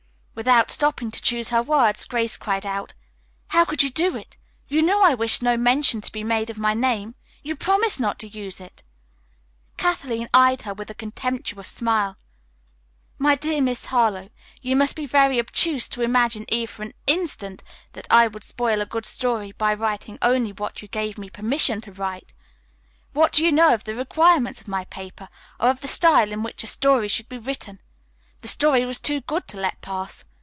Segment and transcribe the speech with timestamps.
[0.33, 2.95] Without stopping to choose her words, Grace cried out:
[3.49, 4.37] "How could you do it?
[4.67, 7.13] You knew I wished no mention to be made of my name.
[7.43, 8.81] You promised not to use it."
[9.77, 12.17] Kathleen eyed her with a contemptuous smile.
[13.19, 14.29] "My dear Miss Harlowe,
[14.63, 17.61] you must be very obtuse to imagine even for an instant
[17.91, 21.81] that I would spoil a good story by writing only what you gave me permission
[21.81, 22.33] to write.
[23.13, 25.29] What do you know of the requirements of my paper,
[25.59, 27.79] or of the style in which a story should be written?
[28.39, 30.25] The story was too good to let pass.